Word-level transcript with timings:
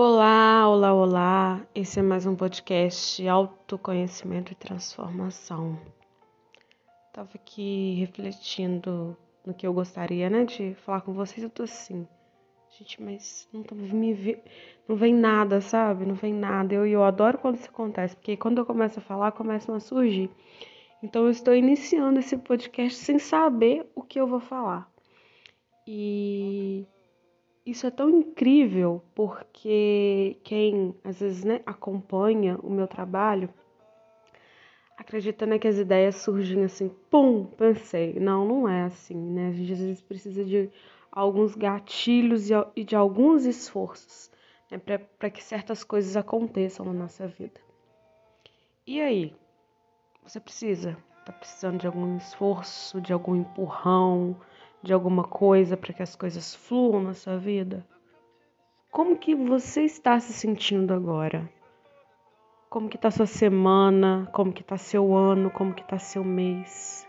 Olá, 0.00 0.68
olá, 0.68 0.94
olá. 0.94 1.66
Esse 1.74 1.98
é 1.98 2.02
mais 2.02 2.24
um 2.24 2.36
podcast 2.36 3.26
Autoconhecimento 3.26 4.52
e 4.52 4.54
Transformação. 4.54 5.76
Tava 7.12 7.30
aqui 7.34 7.96
refletindo 7.98 9.16
no 9.44 9.52
que 9.52 9.66
eu 9.66 9.72
gostaria, 9.72 10.30
né, 10.30 10.44
de 10.44 10.76
falar 10.84 11.00
com 11.00 11.12
vocês. 11.12 11.42
Eu 11.42 11.50
tô 11.50 11.64
assim, 11.64 12.06
gente, 12.78 13.02
mas 13.02 13.48
não 13.52 13.64
tô 13.64 13.74
me 13.74 14.14
vi... 14.14 14.40
não 14.86 14.94
vem 14.94 15.12
nada, 15.12 15.60
sabe? 15.60 16.06
Não 16.06 16.14
vem 16.14 16.32
nada. 16.32 16.72
Eu, 16.72 16.86
eu 16.86 17.02
adoro 17.02 17.36
quando 17.36 17.56
isso 17.56 17.68
acontece, 17.68 18.14
porque 18.14 18.36
quando 18.36 18.58
eu 18.58 18.64
começo 18.64 19.00
a 19.00 19.02
falar, 19.02 19.32
começam 19.32 19.74
a 19.74 19.80
surgir. 19.80 20.30
Então 21.02 21.24
eu 21.24 21.30
estou 21.30 21.56
iniciando 21.56 22.20
esse 22.20 22.36
podcast 22.36 22.96
sem 22.96 23.18
saber 23.18 23.84
o 23.96 24.02
que 24.04 24.20
eu 24.20 24.28
vou 24.28 24.38
falar. 24.38 24.88
E 25.84 26.86
isso 27.70 27.86
é 27.86 27.90
tão 27.90 28.08
incrível 28.10 29.02
porque 29.14 30.38
quem 30.44 30.94
às 31.04 31.20
vezes 31.20 31.44
né, 31.44 31.60
acompanha 31.66 32.58
o 32.62 32.70
meu 32.70 32.86
trabalho 32.86 33.48
acredita 34.98 35.46
né, 35.46 35.58
que 35.58 35.68
as 35.68 35.78
ideias 35.78 36.16
surgem 36.16 36.64
assim, 36.64 36.88
pum, 37.08 37.44
pensei. 37.44 38.18
Não, 38.18 38.44
não 38.44 38.68
é 38.68 38.82
assim, 38.82 39.14
né? 39.14 39.48
A 39.48 39.52
gente 39.52 39.72
às 39.72 39.78
vezes 39.78 40.02
precisa 40.02 40.44
de 40.44 40.70
alguns 41.10 41.54
gatilhos 41.54 42.48
e 42.74 42.84
de 42.84 42.96
alguns 42.96 43.46
esforços 43.46 44.30
né, 44.70 44.78
para 44.78 45.30
que 45.30 45.42
certas 45.42 45.84
coisas 45.84 46.16
aconteçam 46.16 46.84
na 46.84 46.92
nossa 46.92 47.26
vida. 47.28 47.60
E 48.86 49.00
aí? 49.00 49.34
Você 50.24 50.40
precisa? 50.40 50.96
Tá 51.24 51.32
precisando 51.32 51.78
de 51.78 51.86
algum 51.86 52.16
esforço, 52.16 53.00
de 53.00 53.12
algum 53.12 53.36
empurrão, 53.36 54.36
de 54.82 54.92
alguma 54.92 55.24
coisa 55.24 55.76
para 55.76 55.92
que 55.92 56.02
as 56.02 56.14
coisas 56.14 56.54
fluam 56.54 57.02
na 57.02 57.14
sua 57.14 57.36
vida? 57.36 57.86
Como 58.90 59.16
que 59.16 59.34
você 59.34 59.82
está 59.82 60.18
se 60.18 60.32
sentindo 60.32 60.94
agora? 60.94 61.48
Como 62.70 62.88
que 62.88 62.96
está 62.96 63.10
sua 63.10 63.26
semana? 63.26 64.28
Como 64.32 64.52
que 64.52 64.62
está 64.62 64.76
seu 64.76 65.14
ano? 65.16 65.50
Como 65.50 65.74
que 65.74 65.82
está 65.82 65.98
seu 65.98 66.24
mês? 66.24 67.06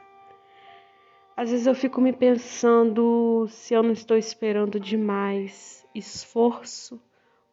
Às 1.35 1.51
vezes 1.51 1.67
eu 1.67 1.75
fico 1.75 2.01
me 2.01 2.11
pensando 2.11 3.45
se 3.47 3.73
eu 3.73 3.81
não 3.81 3.91
estou 3.91 4.17
esperando 4.17 4.79
demais 4.79 5.87
esforço 5.95 7.01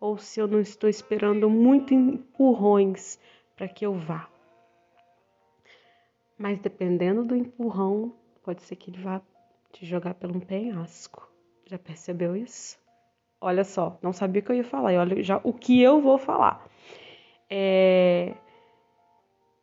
ou 0.01 0.19
se 0.19 0.41
eu 0.41 0.47
não 0.47 0.61
estou 0.61 0.91
esperando 0.91 1.49
muito 1.49 1.95
empurrões 1.95 3.21
para 3.57 3.69
que 3.69 3.87
eu 3.87 3.95
vá. 3.95 4.29
Mas 6.37 6.59
dependendo 6.59 7.25
do 7.25 7.35
empurrão, 7.35 8.13
pode 8.43 8.63
ser 8.63 8.77
que 8.77 8.91
ele 8.91 9.01
vá 9.01 9.21
te 9.77 9.85
jogar 9.85 10.15
pelo 10.15 10.37
um 10.37 10.41
penhasco. 10.41 11.31
Já 11.67 11.79
percebeu 11.79 12.35
isso? 12.35 12.79
Olha 13.39 13.63
só, 13.63 13.99
não 14.03 14.13
sabia 14.13 14.41
que 14.41 14.51
eu 14.51 14.57
ia 14.57 14.65
falar. 14.65 14.95
E 14.95 14.97
olha 14.97 15.23
já 15.23 15.39
o 15.45 15.53
que 15.53 15.83
eu 15.83 16.01
vou 16.01 16.17
falar. 16.17 16.67
É... 17.51 18.35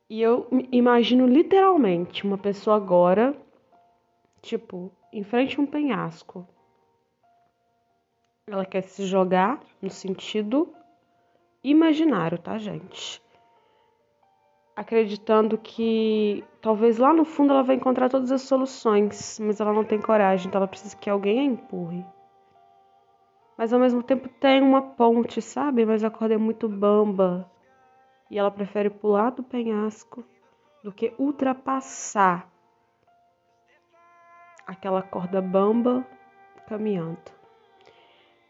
E 0.08 0.22
eu 0.22 0.48
imagino 0.72 1.26
literalmente 1.26 2.24
uma 2.24 2.38
pessoa 2.38 2.76
agora, 2.76 3.36
tipo, 4.42 4.92
em 5.12 5.24
frente 5.24 5.60
a 5.60 5.64
um 5.64 5.66
penhasco. 5.66 6.48
Ela 8.46 8.66
quer 8.66 8.84
se 8.84 9.08
jogar 9.08 9.60
no 9.82 9.90
sentido 9.90 10.72
imaginário, 11.64 12.38
tá, 12.38 12.60
gente? 12.60 13.23
Acreditando 14.76 15.58
que 15.58 16.44
talvez 16.62 16.98
lá 16.98 17.14
no 17.14 17.24
fundo 17.24 17.54
ela 17.54 17.64
vai 17.64 17.76
encontrar 17.76 18.10
todas 18.10 18.32
as 18.32 18.42
soluções, 18.42 19.40
mas 19.40 19.60
ela 19.60 19.74
não 19.74 19.84
tem 19.84 20.02
coragem, 20.02 20.48
então 20.48 20.60
ela 20.60 20.68
precisa 20.68 20.96
que 20.96 21.10
alguém 21.10 21.40
a 21.40 21.44
empurre. 21.44 22.06
Mas 23.58 23.72
ao 23.72 23.80
mesmo 23.80 24.02
tempo 24.02 24.28
tem 24.28 24.62
uma 24.62 24.82
ponte, 24.82 25.42
sabe? 25.42 25.86
Mas 25.86 26.04
a 26.04 26.10
corda 26.10 26.34
é 26.34 26.38
muito 26.38 26.68
bamba 26.68 27.50
e 28.32 28.38
ela 28.38 28.50
prefere 28.50 28.90
pular 28.90 29.30
do 29.30 29.44
penhasco 29.44 30.24
do 30.84 30.92
que 30.92 31.14
ultrapassar 31.20 32.52
aquela 34.66 35.02
corda 35.04 35.42
bamba 35.42 36.06
caminhando. 36.68 37.32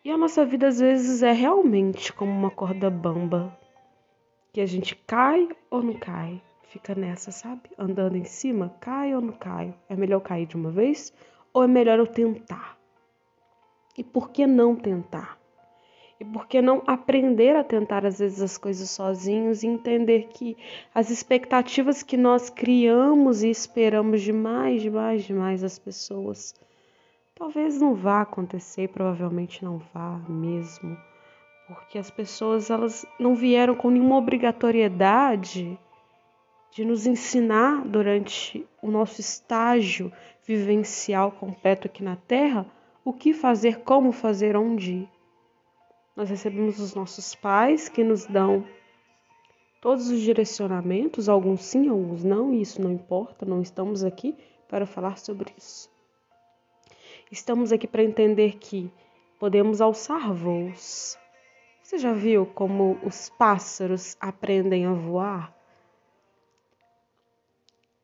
E 0.05 0.11
a 0.11 0.17
nossa 0.17 0.45
vida 0.45 0.67
às 0.67 0.79
vezes 0.79 1.22
é 1.22 1.31
realmente 1.31 2.13
como 2.13 2.31
uma 2.31 2.50
corda 2.51 2.90
bamba 2.90 3.57
que 4.53 4.62
a 4.62 4.66
gente 4.68 4.96
cai 4.96 5.50
ou 5.72 5.81
não 5.81 5.96
cai. 5.96 6.40
Fica 6.66 6.94
nessa, 6.94 7.31
sabe? 7.31 7.64
Andando 7.78 8.16
em 8.16 8.24
cima, 8.24 8.74
cai 8.80 9.16
ou 9.16 9.22
não 9.22 9.34
cai. 9.34 9.74
É 9.90 9.96
melhor 9.96 10.22
cair 10.22 10.46
de 10.46 10.56
uma 10.56 10.69
vez 10.69 11.12
ou 11.52 11.64
é 11.64 11.68
melhor 11.68 11.97
eu 11.97 12.06
tentar? 12.06 12.78
E 13.97 14.03
por 14.03 14.30
que 14.30 14.46
não 14.46 14.75
tentar? 14.75 15.40
E 16.19 16.25
por 16.25 16.47
que 16.47 16.62
não 16.62 16.84
aprender 16.86 17.56
a 17.56 17.64
tentar 17.64 18.06
às 18.06 18.19
vezes 18.19 18.41
as 18.41 18.58
coisas 18.58 18.91
sozinhos 18.91 19.64
e 19.64 19.68
entender 19.68 20.28
que 20.30 20.56
as 20.94 21.09
expectativas 21.09 22.03
que 22.03 22.16
nós 22.16 22.50
criamos 22.50 23.41
e 23.41 23.50
esperamos 23.50 24.22
demais, 24.22 24.84
demais, 24.84 25.24
demais 25.24 25.62
das 25.62 25.80
pessoas, 25.80 26.53
talvez 27.34 27.81
não 27.81 27.96
vá 27.96 28.22
acontecer, 28.22 28.90
provavelmente 28.90 29.66
não 29.66 29.80
vá 29.94 30.20
mesmo 30.30 30.96
porque 31.68 31.97
as 31.97 32.09
pessoas 32.12 32.69
elas 32.69 33.06
não 33.19 33.35
vieram 33.35 33.75
com 33.75 33.90
nenhuma 33.90 34.18
obrigatoriedade 34.18 35.78
de 36.72 36.84
nos 36.84 37.06
ensinar 37.06 37.85
durante 37.85 38.68
o 38.81 38.90
nosso 38.90 39.22
estágio 39.22 40.12
vivencial 40.46 41.31
completo 41.31 41.88
aqui 41.88 42.03
na 42.03 42.16
Terra 42.16 42.66
o 43.06 43.13
que 43.13 43.34
fazer, 43.34 43.81
como 43.81 44.12
fazer, 44.12 44.56
onde. 44.56 45.07
Nós 46.16 46.29
recebemos 46.29 46.79
os 46.79 46.96
nossos 46.96 47.35
pais 47.35 47.90
que 47.90 48.03
nos 48.03 48.25
dão 48.25 48.66
todos 49.81 50.09
os 50.09 50.22
direcionamentos, 50.22 51.28
alguns 51.28 51.63
sim, 51.63 51.90
alguns 51.90 52.23
não, 52.23 52.53
e 52.53 52.62
isso 52.62 52.81
não 52.81 52.91
importa, 52.91 53.46
não 53.46 53.62
estamos 53.62 54.03
aqui 54.03 54.35
para 54.68 54.85
falar 54.85 55.18
sobre 55.18 55.52
isso. 55.57 55.91
Estamos 57.31 57.72
aqui 57.72 57.88
para 57.88 58.03
entender 58.03 58.57
que 58.57 58.91
podemos 59.40 59.81
alçar 59.81 60.34
voos, 60.34 61.18
você 61.83 61.97
já 61.97 62.13
viu 62.13 62.45
como 62.45 62.97
os 63.03 63.29
pássaros 63.29 64.16
aprendem 64.21 64.85
a 64.85 64.94
voar? 64.94 65.53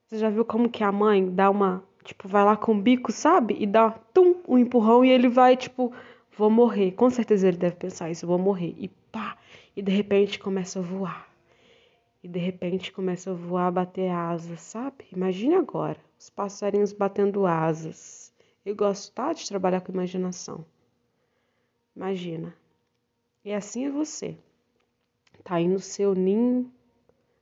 Você 0.06 0.17
já 0.17 0.29
viu 0.29 0.44
como 0.44 0.69
que 0.69 0.84
a 0.84 0.91
mãe 0.91 1.34
dá 1.34 1.50
uma, 1.50 1.81
tipo, 2.03 2.28
vai 2.28 2.44
lá 2.44 2.57
com 2.57 2.73
o 2.73 2.81
bico, 2.81 3.09
sabe? 3.12 3.56
E 3.57 3.66
dá 3.66 3.91
tum, 3.91 4.35
um 4.45 4.57
empurrão 4.57 5.06
e 5.06 5.09
ele 5.09 5.29
vai, 5.29 5.56
tipo, 5.56 5.94
vou 6.38 6.50
morrer. 6.50 6.91
Com 6.91 7.09
certeza 7.09 7.47
ele 7.47 7.57
deve 7.57 7.78
pensar 7.78 8.12
isso, 8.12 8.28
vou 8.28 8.38
morrer. 8.38 8.75
E 8.78 8.89
pá, 8.89 9.38
e 9.75 9.81
de 9.81 9.91
repente 9.94 10.39
começa 10.39 10.79
a 10.79 10.81
voar. 10.81 11.29
E 12.22 12.28
de 12.28 12.39
repente 12.39 12.91
começa 12.91 13.31
a 13.31 13.34
voar, 13.34 13.72
bater 13.72 14.09
asas, 14.12 14.59
sabe? 14.59 15.06
Imagine 15.13 15.56
agora, 15.56 15.97
os 16.19 16.29
passarinhos 16.29 16.91
batendo 16.91 17.45
asas. 17.45 18.34
Eu 18.66 18.75
gosto, 18.75 19.13
tá, 19.13 19.31
de 19.31 19.47
trabalhar 19.47 19.79
com 19.79 19.94
imaginação. 19.94 20.66
Imagina. 21.95 22.53
E 23.44 23.53
assim 23.53 23.85
é 23.85 23.89
você. 23.89 24.38
Tá 25.44 25.55
aí 25.55 25.67
no 25.67 25.79
seu 25.79 26.13
ninho, 26.13 26.72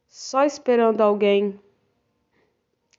só 0.08 0.44
esperando 0.44 1.02
alguém 1.02 1.60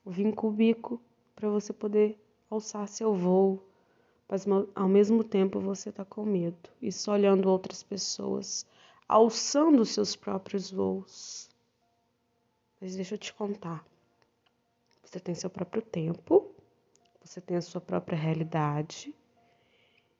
vir 0.04 0.34
com 0.34 0.48
o 0.48 0.52
bico 0.52 1.00
para 1.34 1.48
você 1.48 1.72
poder 1.72 2.18
alçar 2.50 2.88
seu 2.88 3.14
voo. 3.14 3.62
Mas 4.28 4.44
ao 4.74 4.88
mesmo 4.88 5.24
tempo 5.24 5.60
você 5.60 5.90
tá 5.90 6.04
com 6.04 6.24
medo 6.24 6.70
e 6.82 6.92
só 6.92 7.12
olhando 7.12 7.48
outras 7.48 7.82
pessoas 7.82 8.66
alçando 9.08 9.84
seus 9.86 10.14
próprios 10.14 10.70
voos. 10.70 11.48
Mas 12.78 12.94
deixa 12.94 13.14
eu 13.14 13.18
te 13.18 13.32
contar. 13.32 13.84
Você 15.02 15.18
tem 15.18 15.34
seu 15.34 15.48
próprio 15.48 15.80
tempo, 15.80 16.54
você 17.24 17.40
tem 17.40 17.56
a 17.56 17.62
sua 17.62 17.80
própria 17.80 18.18
realidade 18.18 19.14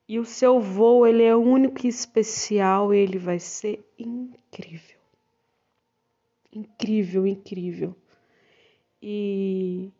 e 0.09 0.17
o 0.17 0.25
seu 0.25 0.59
voo, 0.59 1.05
ele 1.05 1.21
é 1.21 1.35
único 1.35 1.85
e 1.85 1.87
especial, 1.87 2.91
ele 2.91 3.19
vai 3.19 3.37
ser 3.37 3.87
incrível. 3.95 4.97
Incrível, 6.51 7.27
incrível. 7.27 7.95
E 8.99 9.91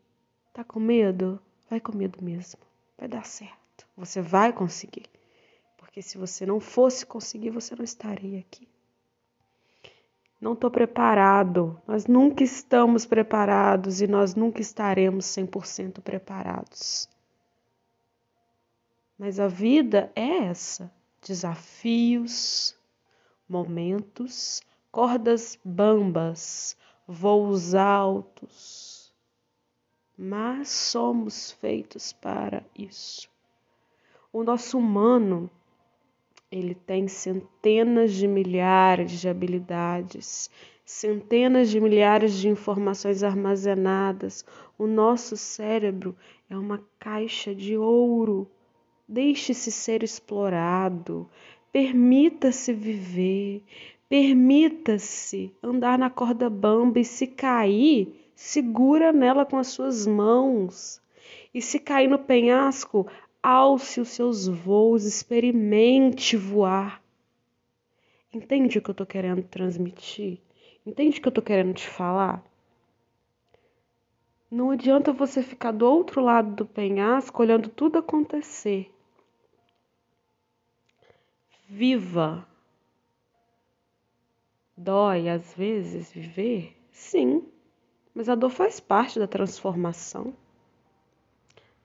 tá 0.51 0.63
com 0.63 0.79
medo? 0.79 1.39
Vai 1.69 1.79
com 1.79 1.95
medo 1.95 2.23
mesmo. 2.23 2.59
Vai 2.97 3.07
dar 3.07 3.23
certo. 3.23 3.85
Você 3.95 4.19
vai 4.19 4.51
conseguir. 4.51 5.05
Porque 5.77 6.01
se 6.01 6.17
você 6.17 6.43
não 6.43 6.59
fosse 6.59 7.05
conseguir, 7.05 7.51
você 7.51 7.75
não 7.75 7.83
estaria 7.83 8.39
aqui. 8.39 8.67
Não 10.41 10.53
estou 10.53 10.71
preparado. 10.71 11.79
Nós 11.87 12.07
nunca 12.07 12.43
estamos 12.43 13.05
preparados 13.05 14.01
e 14.01 14.07
nós 14.07 14.33
nunca 14.33 14.59
estaremos 14.59 15.25
100% 15.25 16.01
preparados. 16.01 17.07
Mas 19.19 19.37
a 19.37 19.49
vida 19.49 20.09
é 20.15 20.45
essa: 20.45 20.89
desafios, 21.21 22.73
momentos, 23.49 24.61
cordas 24.89 25.59
bambas, 25.61 26.77
voos 27.05 27.75
altos. 27.75 29.13
Mas 30.17 30.69
somos 30.69 31.51
feitos 31.51 32.13
para 32.13 32.63
isso. 32.77 33.29
O 34.31 34.41
nosso 34.41 34.77
humano, 34.77 35.49
Ele 36.49 36.73
tem 36.73 37.09
centenas 37.09 38.13
de 38.13 38.25
milhares 38.25 39.11
de 39.11 39.27
habilidades, 39.27 40.49
centenas 40.85 41.69
de 41.69 41.81
milhares 41.81 42.33
de 42.33 42.47
informações 42.47 43.21
armazenadas. 43.21 44.45
O 44.77 44.87
nosso 44.87 45.35
cérebro 45.35 46.15
é 46.49 46.57
uma 46.57 46.81
caixa 46.97 47.53
de 47.53 47.77
ouro. 47.77 48.49
Deixe-se 49.11 49.71
ser 49.71 50.03
explorado, 50.03 51.27
permita-se 51.71 52.71
viver, 52.71 53.63
permita-se 54.07 55.51
andar 55.63 55.97
na 55.97 56.11
corda 56.11 56.47
bamba 56.47 56.99
e 56.99 57.03
se 57.03 57.25
cair, 57.25 58.29
segura 58.35 59.11
nela 59.11 59.47
com 59.47 59.57
as 59.57 59.69
suas 59.69 60.05
mãos. 60.05 61.01
E 61.51 61.59
se 61.59 61.79
cair 61.79 62.07
no 62.07 62.19
penhasco, 62.19 63.07
alce 63.41 63.99
os 63.99 64.09
seus 64.09 64.47
voos, 64.47 65.05
experimente 65.05 66.37
voar. 66.37 67.01
Entende 68.31 68.77
o 68.77 68.81
que 68.83 68.91
eu 68.91 68.93
estou 68.93 69.07
querendo 69.07 69.41
transmitir? 69.41 70.37
Entende 70.85 71.17
o 71.17 71.21
que 71.23 71.27
eu 71.27 71.31
estou 71.31 71.43
querendo 71.43 71.73
te 71.73 71.87
falar? 71.87 72.45
Não 74.51 74.69
adianta 74.69 75.11
você 75.11 75.41
ficar 75.41 75.71
do 75.71 75.89
outro 75.89 76.21
lado 76.21 76.57
do 76.57 76.63
penhasco 76.63 77.41
olhando 77.41 77.69
tudo 77.69 77.97
acontecer. 77.97 78.91
Viva. 81.71 82.47
Dói 84.75 85.29
às 85.29 85.53
vezes 85.53 86.11
viver? 86.11 86.75
Sim, 86.91 87.43
mas 88.11 88.27
a 88.27 88.33
dor 88.33 88.49
faz 88.49 88.79
parte 88.79 89.19
da 89.19 89.27
transformação. 89.27 90.33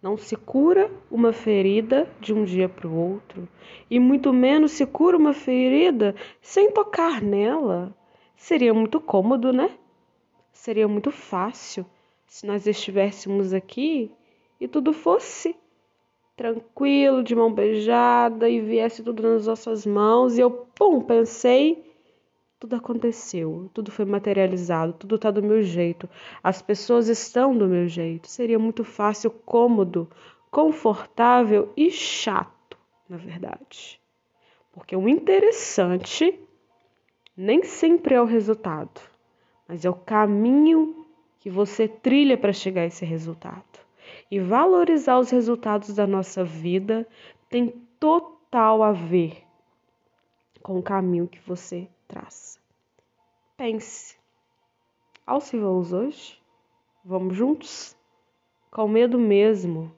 Não 0.01 0.17
se 0.17 0.37
cura 0.37 0.91
uma 1.11 1.35
ferida 1.35 2.11
de 2.19 2.33
um 2.33 2.45
dia 2.45 2.67
para 2.67 2.89
o 2.89 2.97
outro, 2.97 3.47
e 3.91 4.01
muito 4.01 4.33
menos 4.33 4.71
se 4.71 4.87
cura 4.87 5.19
uma 5.19 5.35
ferida 5.35 6.15
sem 6.41 6.73
tocar 6.73 7.21
nela. 7.21 7.95
Seria 8.37 8.73
muito 8.73 8.99
cômodo, 8.99 9.53
né? 9.53 9.79
Seria 10.51 10.89
muito 10.89 11.11
fácil 11.11 11.85
se 12.27 12.47
nós 12.47 12.67
estivéssemos 12.67 13.53
aqui 13.53 14.11
e 14.59 14.67
tudo 14.67 14.95
fosse 14.95 15.55
tranquilo, 16.37 17.23
de 17.23 17.35
mão 17.35 17.53
beijada 17.53 18.49
e 18.49 18.61
viesse 18.61 19.03
tudo 19.03 19.23
nas 19.23 19.47
nossas 19.47 19.87
mãos 19.87 20.37
e 20.37 20.41
eu, 20.41 20.51
pum, 20.51 21.01
pensei 21.01 21.85
tudo 22.65 22.77
aconteceu, 22.77 23.71
tudo 23.75 23.91
foi 23.91 24.07
materializado, 24.07 24.95
tudo 24.95 25.17
está 25.17 25.31
do 25.31 25.43
meu 25.43 25.63
jeito, 25.63 26.09
as 26.43 26.63
pessoas 26.63 27.09
estão 27.09 27.55
do 27.55 27.67
meu 27.67 27.87
jeito. 27.87 28.27
Seria 28.27 28.59
muito 28.59 28.83
fácil, 28.83 29.31
cômodo, 29.31 30.09
confortável 30.51 31.71
e 31.77 31.91
chato, 31.91 32.79
na 33.07 33.19
verdade. 33.19 34.01
Porque 34.73 34.97
o 34.97 35.07
interessante 35.07 36.41
nem 37.37 37.63
sempre 37.65 38.15
é 38.15 38.23
o 38.23 38.25
resultado, 38.25 38.99
mas 39.69 39.85
é 39.85 39.91
o 39.91 39.95
caminho 39.95 41.05
que 41.41 41.51
você 41.51 41.87
trilha 41.87 42.39
para 42.39 42.55
chegar 42.55 42.81
a 42.81 42.87
esse 42.87 43.05
resultado. 43.05 43.84
E 44.35 44.41
valorizar 44.41 45.21
os 45.21 45.31
resultados 45.31 45.95
da 45.95 46.09
nossa 46.09 46.43
vida 46.43 47.07
tem 47.49 47.69
total 48.01 48.83
a 48.83 48.91
ver 48.91 49.45
com 50.61 50.77
o 50.77 50.83
caminho 50.83 51.29
que 51.29 51.39
você 51.47 51.87
traz. 52.09 52.59
Pense. 53.57 54.17
Alce 55.25 55.57
voos 55.57 55.93
hoje? 55.93 56.37
Vamos 57.05 57.37
juntos? 57.37 57.97
Com 58.73 58.89
medo 58.89 59.21
mesmo. 59.21 59.95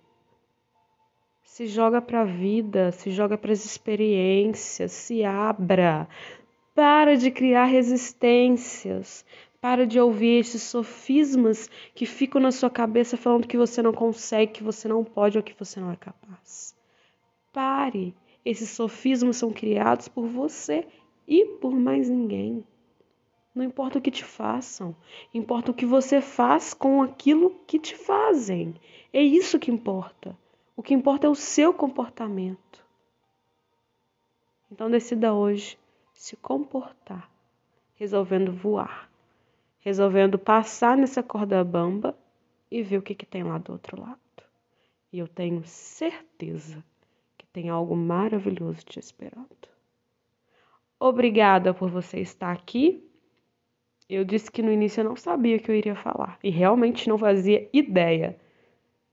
Se 1.42 1.66
joga 1.66 2.02
para 2.02 2.20
a 2.20 2.24
vida, 2.24 2.92
se 2.92 3.10
joga 3.12 3.38
para 3.38 3.52
as 3.52 3.64
experiências, 3.64 4.92
se 4.92 5.24
abra. 5.24 6.06
Para 6.74 7.16
de 7.16 7.30
criar 7.30 7.64
resistências. 7.64 9.24
Para 9.68 9.84
de 9.84 9.98
ouvir 9.98 10.38
esses 10.38 10.62
sofismas 10.62 11.68
que 11.92 12.06
ficam 12.06 12.40
na 12.40 12.52
sua 12.52 12.70
cabeça 12.70 13.16
falando 13.16 13.48
que 13.48 13.56
você 13.56 13.82
não 13.82 13.92
consegue, 13.92 14.52
que 14.52 14.62
você 14.62 14.86
não 14.86 15.02
pode 15.02 15.36
ou 15.36 15.42
que 15.42 15.58
você 15.58 15.80
não 15.80 15.90
é 15.90 15.96
capaz. 15.96 16.72
Pare. 17.52 18.14
Esses 18.44 18.70
sofismas 18.70 19.38
são 19.38 19.52
criados 19.52 20.06
por 20.06 20.28
você 20.28 20.86
e 21.26 21.44
por 21.60 21.74
mais 21.74 22.08
ninguém. 22.08 22.64
Não 23.52 23.64
importa 23.64 23.98
o 23.98 24.00
que 24.00 24.08
te 24.08 24.22
façam, 24.24 24.94
importa 25.34 25.72
o 25.72 25.74
que 25.74 25.84
você 25.84 26.20
faz 26.20 26.72
com 26.72 27.02
aquilo 27.02 27.50
que 27.66 27.80
te 27.80 27.96
fazem. 27.96 28.72
É 29.12 29.20
isso 29.20 29.58
que 29.58 29.72
importa. 29.72 30.38
O 30.76 30.82
que 30.82 30.94
importa 30.94 31.26
é 31.26 31.30
o 31.30 31.34
seu 31.34 31.74
comportamento. 31.74 32.86
Então 34.70 34.88
decida 34.88 35.34
hoje 35.34 35.76
se 36.14 36.36
comportar, 36.36 37.28
resolvendo 37.96 38.52
voar, 38.52 39.10
resolvendo 39.86 40.36
passar 40.36 40.96
nessa 40.96 41.22
corda 41.22 41.62
bamba 41.62 42.18
e 42.68 42.82
ver 42.82 42.98
o 42.98 43.02
que, 43.02 43.14
que 43.14 43.24
tem 43.24 43.44
lá 43.44 43.56
do 43.56 43.70
outro 43.70 44.00
lado. 44.00 44.18
E 45.12 45.20
eu 45.20 45.28
tenho 45.28 45.62
certeza 45.64 46.82
que 47.38 47.46
tem 47.46 47.68
algo 47.68 47.94
maravilhoso 47.94 48.84
te 48.84 48.98
esperando. 48.98 49.46
Obrigada 50.98 51.72
por 51.72 51.88
você 51.88 52.18
estar 52.18 52.50
aqui. 52.50 53.00
Eu 54.10 54.24
disse 54.24 54.50
que 54.50 54.60
no 54.60 54.72
início 54.72 55.02
eu 55.02 55.04
não 55.04 55.14
sabia 55.14 55.56
o 55.56 55.60
que 55.60 55.70
eu 55.70 55.76
iria 55.76 55.94
falar 55.94 56.36
e 56.42 56.50
realmente 56.50 57.08
não 57.08 57.16
fazia 57.16 57.68
ideia. 57.72 58.36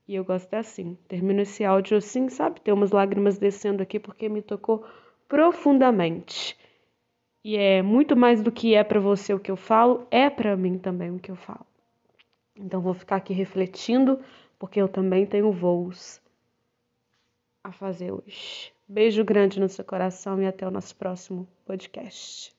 E 0.08 0.16
eu 0.16 0.24
gosto 0.24 0.54
assim. 0.54 0.98
Termino 1.06 1.42
esse 1.42 1.64
áudio 1.64 1.98
assim, 1.98 2.28
sabe? 2.28 2.60
Tem 2.60 2.74
umas 2.74 2.90
lágrimas 2.90 3.38
descendo 3.38 3.80
aqui 3.80 4.00
porque 4.00 4.28
me 4.28 4.42
tocou 4.42 4.84
profundamente. 5.28 6.58
E 7.44 7.56
é 7.58 7.82
muito 7.82 8.16
mais 8.16 8.42
do 8.42 8.50
que 8.50 8.74
é 8.74 8.82
para 8.82 8.98
você 8.98 9.34
o 9.34 9.38
que 9.38 9.50
eu 9.50 9.56
falo, 9.56 10.06
é 10.10 10.30
para 10.30 10.56
mim 10.56 10.78
também 10.78 11.10
o 11.10 11.18
que 11.18 11.30
eu 11.30 11.36
falo. 11.36 11.66
Então 12.56 12.80
vou 12.80 12.94
ficar 12.94 13.16
aqui 13.16 13.34
refletindo, 13.34 14.18
porque 14.58 14.80
eu 14.80 14.88
também 14.88 15.26
tenho 15.26 15.52
voos 15.52 16.22
a 17.62 17.70
fazer 17.70 18.12
hoje. 18.12 18.72
Beijo 18.88 19.22
grande 19.22 19.60
no 19.60 19.68
seu 19.68 19.84
coração 19.84 20.40
e 20.40 20.46
até 20.46 20.66
o 20.66 20.70
nosso 20.70 20.96
próximo 20.96 21.46
podcast. 21.66 22.54